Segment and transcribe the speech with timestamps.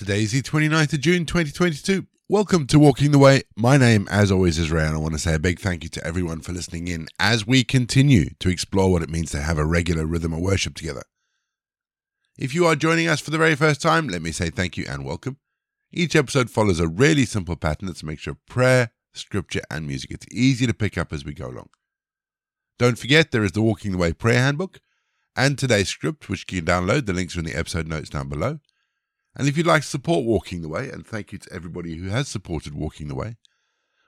[0.00, 2.06] Today is the 29th of June 2022.
[2.26, 3.42] Welcome to Walking the Way.
[3.54, 5.90] My name, as always, is Ray, and I want to say a big thank you
[5.90, 9.58] to everyone for listening in as we continue to explore what it means to have
[9.58, 11.02] a regular rhythm of worship together.
[12.38, 14.86] If you are joining us for the very first time, let me say thank you
[14.88, 15.36] and welcome.
[15.92, 20.12] Each episode follows a really simple pattern that's a mixture of prayer, scripture, and music.
[20.12, 21.68] It's easy to pick up as we go along.
[22.78, 24.80] Don't forget, there is the Walking the Way prayer handbook
[25.36, 27.04] and today's script, which you can download.
[27.04, 28.60] The links are in the episode notes down below.
[29.40, 32.10] And if you'd like to support Walking the Way, and thank you to everybody who
[32.10, 33.38] has supported Walking the Way,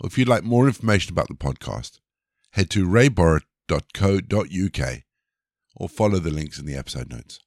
[0.00, 1.98] or if you'd like more information about the podcast,
[2.52, 5.02] head to rayborrett.co.uk
[5.74, 7.40] or follow the links in the episode notes.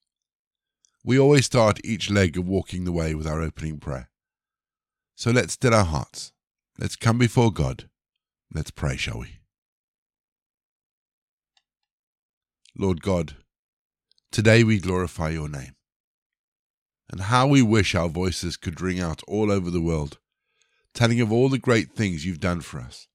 [1.05, 4.09] We always start each leg of Walking the Way with our opening prayer.
[5.15, 6.33] So let's still our hearts.
[6.77, 7.89] Let's come before God.
[8.53, 9.39] Let's pray, shall we?
[12.77, 13.37] Lord God,
[14.33, 15.77] today we glorify your name
[17.09, 20.19] and how we wish our voices could ring out all over the world,
[20.93, 23.07] telling of all the great things you've done for us,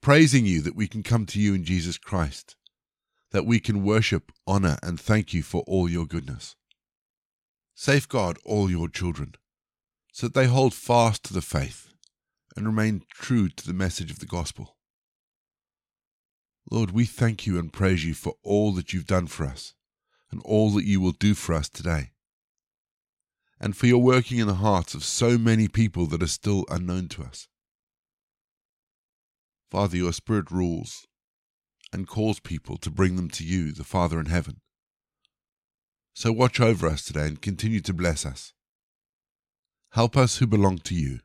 [0.00, 2.56] praising you that we can come to you in Jesus Christ,
[3.32, 6.56] that we can worship, honor, and thank you for all your goodness.
[7.74, 9.34] Safeguard all your children,
[10.12, 11.92] so that they hold fast to the faith
[12.56, 14.76] and remain true to the message of the gospel.
[16.70, 19.74] Lord, we thank you and praise you for all that you've done for us
[20.30, 22.12] and all that you will do for us today
[23.60, 27.08] and for your working in the hearts of so many people that are still unknown
[27.08, 27.48] to us.
[29.70, 31.06] Father, your Spirit rules
[31.92, 34.60] and calls people to bring them to you, the Father in heaven.
[36.14, 38.52] So watch over us today and continue to bless us.
[39.92, 41.20] Help us who belong to you,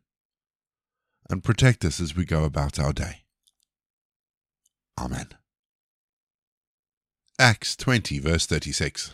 [1.30, 3.24] and protect us as we go about our day.
[5.00, 5.30] Amen.
[7.40, 9.12] Acts 20, verse 36.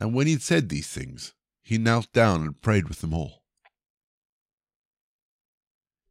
[0.00, 3.42] And when he'd said these things, he knelt down and prayed with them all.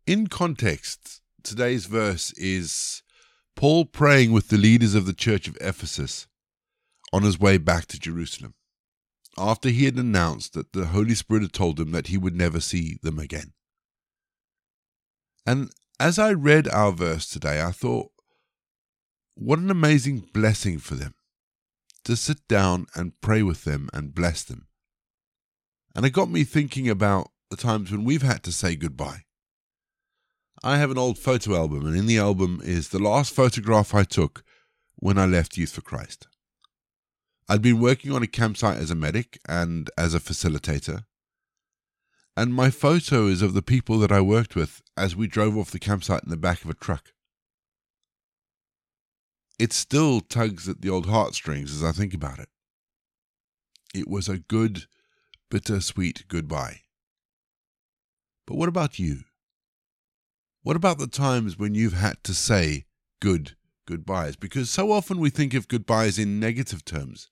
[0.06, 3.04] In context, today's verse is
[3.56, 6.28] Paul praying with the leaders of the church of Ephesus
[7.12, 8.54] on his way back to Jerusalem,
[9.38, 12.60] after he had announced that the Holy Spirit had told him that he would never
[12.60, 13.54] see them again.
[15.46, 18.12] And as I read our verse today, I thought,
[19.36, 21.16] what an amazing blessing for them
[22.06, 24.69] to sit down and pray with them and bless them
[25.96, 29.24] and it got me thinking about the times when we've had to say goodbye.
[30.64, 34.04] I have an old photo album, and in the album is the last photograph I
[34.04, 34.44] took
[34.98, 36.28] when I left Youth for Christ.
[37.48, 41.06] I'd been working on a campsite as a medic and as a facilitator,
[42.38, 45.72] and my photo is of the people that I worked with as we drove off
[45.72, 47.12] the campsite in the back of a truck.
[49.58, 52.48] It still tugs at the old heartstrings as I think about it.
[53.94, 54.86] It was a good,
[55.50, 56.82] bittersweet goodbye.
[58.46, 59.22] But what about you?
[60.64, 62.86] What about the times when you've had to say
[63.22, 63.56] good
[63.88, 64.36] goodbyes?
[64.36, 67.30] Because so often we think of goodbyes in negative terms.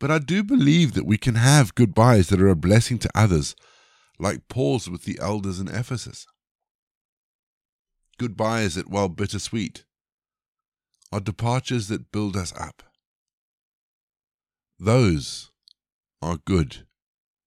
[0.00, 3.54] But I do believe that we can have goodbyes that are a blessing to others,
[4.18, 6.26] like Paul's with the elders in Ephesus.
[8.18, 9.84] Goodbyes that, while bittersweet,
[11.12, 12.82] are departures that build us up.
[14.78, 15.50] Those
[16.20, 16.86] are good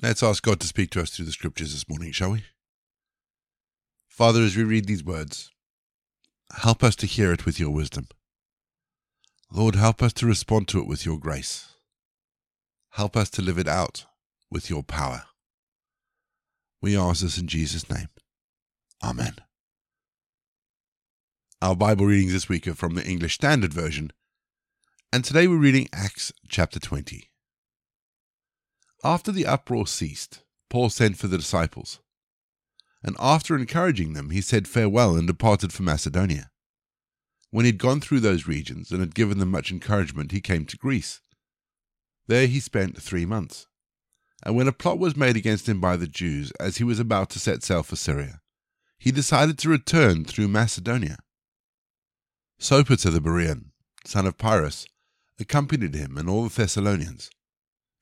[0.00, 2.44] Let's ask God to speak to us through the scriptures this morning, shall we?
[4.06, 5.50] Father, as we read these words,
[6.58, 8.06] help us to hear it with your wisdom.
[9.50, 11.74] Lord, help us to respond to it with your grace.
[12.90, 14.06] Help us to live it out
[14.50, 15.24] with your power.
[16.80, 18.08] We ask this in Jesus' name.
[19.02, 19.34] Amen.
[21.60, 24.12] Our Bible readings this week are from the English Standard Version,
[25.12, 27.30] and today we're reading Acts chapter 20.
[29.04, 32.00] After the uproar ceased, Paul sent for the disciples.
[33.02, 36.50] And after encouraging them, he said farewell and departed for Macedonia.
[37.50, 40.66] When he had gone through those regions and had given them much encouragement, he came
[40.66, 41.20] to Greece.
[42.26, 43.66] There he spent three months.
[44.42, 47.30] And when a plot was made against him by the Jews as he was about
[47.30, 48.40] to set sail for Syria,
[48.98, 51.18] he decided to return through Macedonia.
[52.60, 53.70] Sopater the Berean,
[54.04, 54.86] son of Pyrrhus,
[55.38, 57.30] accompanied him and all the Thessalonians.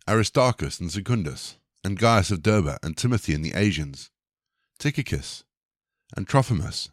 [0.09, 4.11] Aristarchus and Secundus, and Gaius of Derbe, and Timothy and the Asians,
[4.79, 5.43] Tychicus,
[6.17, 6.91] and Trophimus.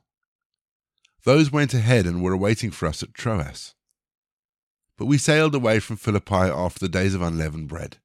[1.24, 3.76] Those went ahead and were awaiting for us at Troas.
[4.98, 7.98] But we sailed away from Philippi after the days of unleavened bread,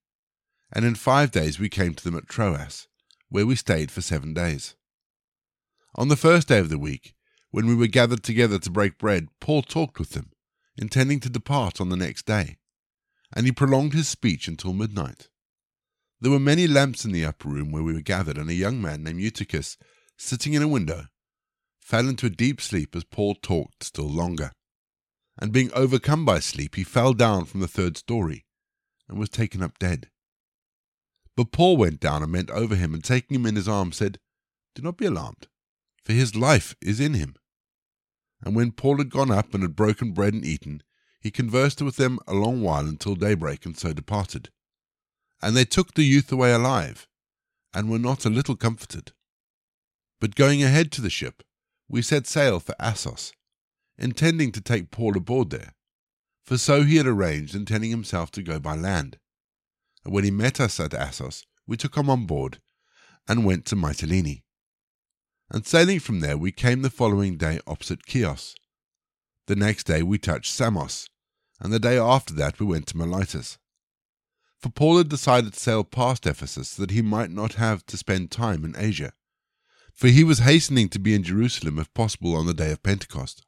[0.73, 2.87] and in five days we came to them at Troas,
[3.31, 4.75] where we stayed for seven days.
[5.95, 7.15] On the first day of the week,
[7.51, 10.33] when we were gathered together to break bread, Paul talked with them,
[10.77, 12.59] intending to depart on the next day
[13.35, 15.29] and he prolonged his speech until midnight.
[16.21, 18.81] There were many lamps in the upper room where we were gathered, and a young
[18.81, 19.77] man named Eutychus,
[20.17, 21.07] sitting in a window,
[21.81, 24.53] fell into a deep sleep as Paul talked still longer.
[25.41, 28.45] And being overcome by sleep, he fell down from the third story
[29.09, 30.11] and was taken up dead.
[31.37, 34.19] But Paul went down and bent over him, and taking him in his arms, said,
[34.75, 35.47] Do not be alarmed,
[36.05, 37.37] for his life is in him.
[38.43, 40.83] And when Paul had gone up and had broken bread and eaten,
[41.21, 44.51] he conversed with them a long while until daybreak, and so departed.
[45.43, 47.09] And they took the youth away alive,
[47.75, 49.13] and were not a little comforted.
[50.21, 51.43] But going ahead to the ship,
[51.89, 53.33] we set sail for Assos,
[53.97, 55.75] intending to take Paul aboard there,
[56.45, 59.19] for so he had arranged, intending himself to go by land.
[60.05, 62.61] And when he met us at Assos, we took him on board,
[63.27, 64.43] and went to Mytilene.
[65.51, 68.55] And sailing from there, we came the following day opposite Chios,
[69.47, 71.09] the next day we touched Samos,
[71.61, 73.59] and the day after that we went to Miletus.
[74.59, 78.31] For Paul had decided to sail past Ephesus that he might not have to spend
[78.31, 79.13] time in Asia,
[79.95, 83.45] for he was hastening to be in Jerusalem if possible on the day of Pentecost.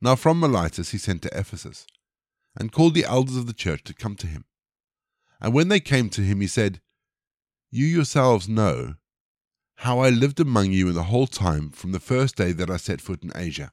[0.00, 1.86] Now from Miletus he sent to Ephesus,
[2.56, 4.44] and called the elders of the church to come to him.
[5.40, 6.80] And when they came to him, he said,
[7.70, 8.94] You yourselves know
[9.76, 12.76] how I lived among you in the whole time from the first day that I
[12.76, 13.72] set foot in Asia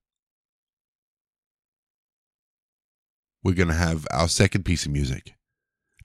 [3.43, 5.33] We're going to have our second piece of music,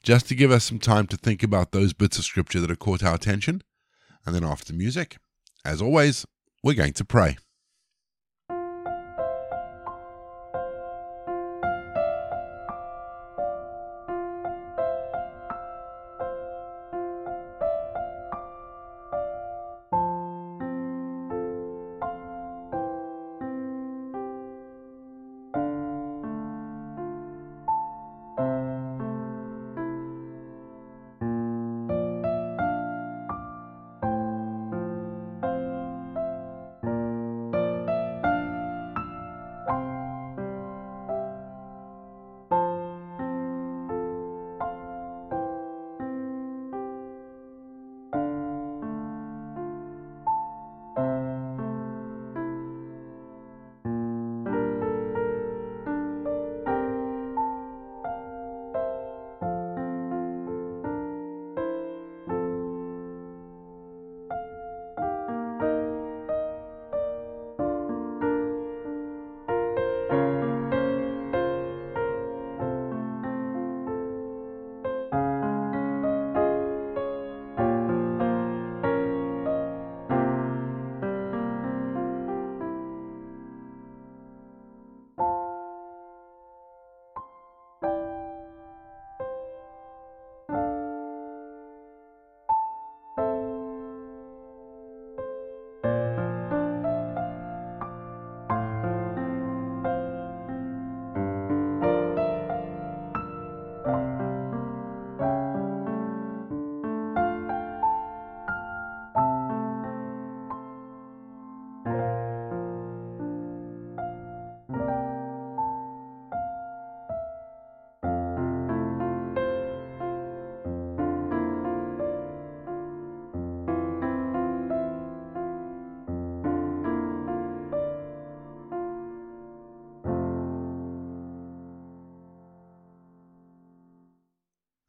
[0.02, 2.78] just to give us some time to think about those bits of scripture that have
[2.78, 3.62] caught our attention.
[4.24, 5.18] And then after the music,
[5.64, 6.24] as always,
[6.62, 7.36] we're going to pray.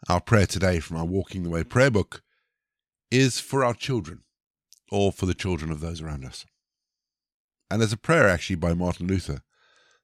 [0.09, 2.23] Our prayer today from our Walking the Way prayer book
[3.11, 4.23] is for our children,
[4.89, 6.45] or for the children of those around us.
[7.69, 9.41] And there's a prayer actually by Martin Luther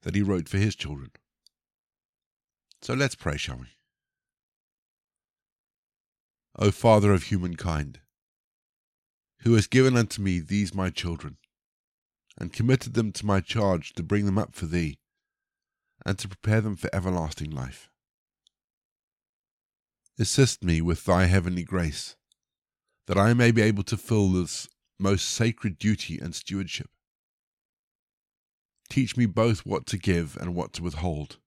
[0.01, 1.11] that he wrote for his children.
[2.81, 3.67] So let's pray, shall we?
[6.59, 8.01] O Father of humankind,
[9.43, 11.37] who hast given unto me these my children,
[12.37, 14.97] and committed them to my charge to bring them up for thee,
[16.05, 17.89] and to prepare them for everlasting life
[20.19, 22.15] Assist me with thy heavenly grace,
[23.07, 24.67] that I may be able to fill this
[24.99, 26.89] most sacred duty and stewardship.
[28.89, 31.37] Teach me both what to give and what to withhold,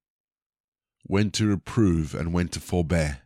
[1.05, 3.23] when to reprove and when to forbear.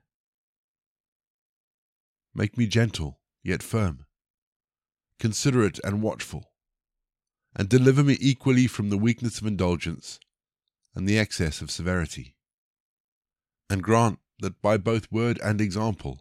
[2.35, 4.05] Make me gentle, yet firm,
[5.19, 6.53] considerate and watchful,
[7.57, 10.21] and deliver me equally from the weakness of indulgence
[10.95, 12.37] and the excess of severity.
[13.71, 16.21] And grant that by both word and example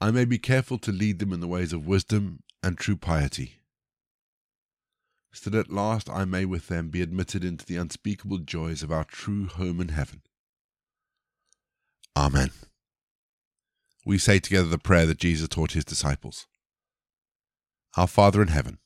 [0.00, 3.60] I may be careful to lead them in the ways of wisdom and true piety,
[5.32, 8.90] so that at last I may with them be admitted into the unspeakable joys of
[8.90, 10.22] our true home in heaven.
[12.16, 12.50] Amen.
[14.04, 16.46] We say together the prayer that Jesus taught his disciples
[17.96, 18.78] Our Father in heaven,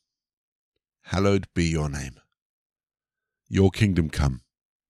[1.04, 2.20] hallowed be your name.
[3.48, 4.42] Your kingdom come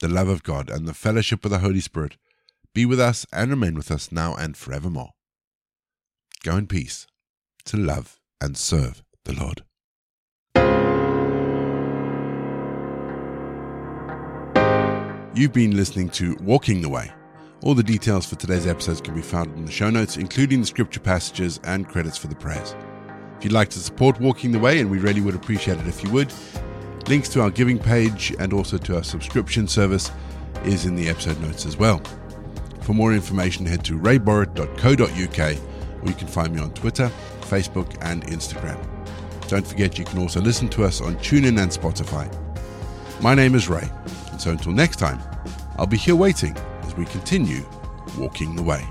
[0.00, 2.16] the love of God, and the fellowship of the Holy Spirit
[2.74, 5.10] be with us and remain with us now and forevermore.
[6.42, 7.06] Go in peace
[7.66, 9.64] to love and serve the Lord.
[15.36, 17.12] You've been listening to Walking the Way.
[17.62, 20.66] All the details for today's episodes can be found in the show notes, including the
[20.66, 22.76] scripture passages and credits for the prayers.
[23.38, 26.04] If you'd like to support Walking the Way, and we really would appreciate it if
[26.04, 26.32] you would,
[27.08, 30.10] Links to our giving page and also to our subscription service
[30.64, 32.00] is in the episode notes as well.
[32.80, 35.38] For more information, head to rayborrett.co.uk
[36.02, 38.78] or you can find me on Twitter, Facebook, and Instagram.
[39.48, 42.30] Don't forget you can also listen to us on TuneIn and Spotify.
[43.22, 43.88] My name is Ray,
[44.32, 45.20] and so until next time,
[45.76, 47.64] I'll be here waiting as we continue
[48.18, 48.82] walking the way.